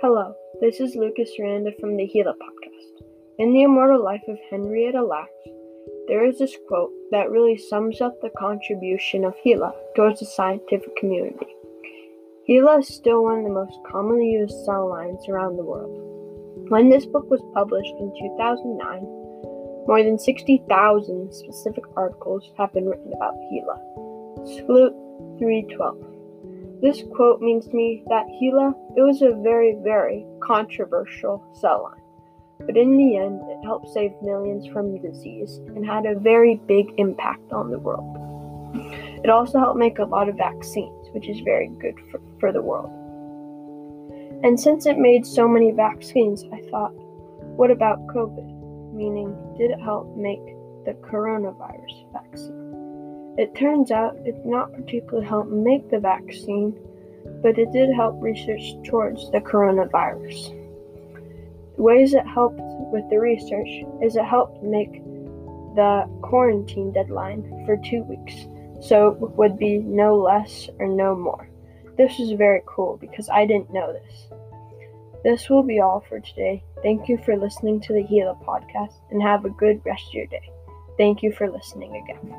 Hello, 0.00 0.32
this 0.60 0.78
is 0.78 0.94
Lukas 0.94 1.28
Rianda 1.40 1.72
from 1.80 1.96
the 1.96 2.04
HeLa 2.04 2.32
podcast. 2.32 3.02
In 3.40 3.52
The 3.52 3.62
Immortal 3.62 4.00
Life 4.00 4.22
of 4.28 4.38
Henrietta 4.48 5.02
Lacks, 5.02 5.32
there 6.06 6.24
is 6.24 6.38
this 6.38 6.56
quote 6.68 6.92
that 7.10 7.32
really 7.32 7.58
sums 7.58 8.00
up 8.00 8.14
the 8.20 8.30
contribution 8.38 9.24
of 9.24 9.34
HeLa 9.44 9.72
towards 9.96 10.20
the 10.20 10.26
scientific 10.26 10.94
community. 10.94 11.48
HeLa 12.48 12.78
is 12.78 12.86
still 12.86 13.24
one 13.24 13.38
of 13.38 13.44
the 13.44 13.50
most 13.50 13.76
commonly 13.90 14.30
used 14.30 14.64
cell 14.64 14.88
lines 14.88 15.28
around 15.28 15.56
the 15.56 15.64
world. 15.64 15.90
When 16.70 16.88
this 16.88 17.04
book 17.04 17.28
was 17.28 17.42
published 17.52 17.94
in 17.98 18.14
2009, 18.38 19.00
more 19.88 20.04
than 20.04 20.16
60,000 20.16 21.34
specific 21.34 21.82
articles 21.96 22.52
have 22.56 22.72
been 22.72 22.86
written 22.86 23.12
about 23.14 23.34
HeLa. 23.50 23.80
Skloot 24.46 24.94
312. 25.40 26.07
This 26.80 27.02
quote 27.14 27.40
means 27.40 27.66
to 27.66 27.74
me 27.74 28.04
that 28.08 28.26
HeLa, 28.40 28.72
it 28.96 29.02
was 29.02 29.20
a 29.20 29.34
very, 29.42 29.76
very 29.82 30.24
controversial 30.40 31.44
cell 31.52 31.82
line. 31.82 32.02
But 32.66 32.76
in 32.76 32.96
the 32.96 33.16
end, 33.16 33.40
it 33.50 33.64
helped 33.64 33.88
save 33.88 34.12
millions 34.22 34.66
from 34.68 34.92
disease 35.00 35.58
and 35.74 35.84
had 35.84 36.06
a 36.06 36.18
very 36.18 36.56
big 36.66 36.92
impact 36.98 37.52
on 37.52 37.70
the 37.70 37.78
world. 37.78 38.16
It 39.24 39.30
also 39.30 39.58
helped 39.58 39.78
make 39.78 39.98
a 39.98 40.04
lot 40.04 40.28
of 40.28 40.36
vaccines, 40.36 41.08
which 41.12 41.28
is 41.28 41.40
very 41.40 41.68
good 41.80 41.96
for, 42.10 42.20
for 42.38 42.52
the 42.52 42.62
world. 42.62 42.92
And 44.44 44.58
since 44.58 44.86
it 44.86 44.98
made 44.98 45.26
so 45.26 45.48
many 45.48 45.72
vaccines, 45.72 46.44
I 46.52 46.60
thought, 46.70 46.92
what 47.56 47.72
about 47.72 48.06
COVID? 48.06 48.92
Meaning, 48.94 49.36
did 49.58 49.72
it 49.72 49.80
help 49.80 50.16
make 50.16 50.44
the 50.84 50.92
coronavirus 51.02 52.12
vaccine? 52.12 52.67
It 53.38 53.54
turns 53.54 53.92
out 53.92 54.16
it 54.16 54.24
did 54.24 54.44
not 54.44 54.72
particularly 54.72 55.24
help 55.24 55.46
make 55.46 55.88
the 55.88 56.00
vaccine, 56.00 56.76
but 57.40 57.56
it 57.56 57.70
did 57.70 57.94
help 57.94 58.20
research 58.20 58.74
towards 58.84 59.30
the 59.30 59.40
coronavirus. 59.40 60.56
The 61.76 61.82
ways 61.82 62.14
it 62.14 62.26
helped 62.26 62.58
with 62.92 63.08
the 63.10 63.20
research 63.20 63.68
is 64.02 64.16
it 64.16 64.24
helped 64.24 64.60
make 64.64 65.04
the 65.76 66.10
quarantine 66.20 66.90
deadline 66.90 67.44
for 67.64 67.76
two 67.76 68.02
weeks, 68.02 68.34
so 68.80 69.10
it 69.22 69.36
would 69.36 69.56
be 69.56 69.78
no 69.78 70.16
less 70.16 70.68
or 70.80 70.88
no 70.88 71.14
more. 71.14 71.48
This 71.96 72.18
was 72.18 72.32
very 72.32 72.62
cool 72.66 72.96
because 73.00 73.28
I 73.28 73.46
didn't 73.46 73.72
know 73.72 73.92
this. 73.92 74.26
This 75.22 75.48
will 75.48 75.62
be 75.62 75.78
all 75.78 76.04
for 76.08 76.18
today. 76.18 76.64
Thank 76.82 77.08
you 77.08 77.18
for 77.18 77.36
listening 77.36 77.80
to 77.82 77.92
the 77.92 78.02
HeLa 78.02 78.44
podcast 78.44 78.94
and 79.12 79.22
have 79.22 79.44
a 79.44 79.50
good 79.50 79.80
rest 79.84 80.08
of 80.08 80.14
your 80.14 80.26
day. 80.26 80.50
Thank 80.96 81.22
you 81.22 81.30
for 81.30 81.48
listening 81.48 81.94
again. 81.94 82.36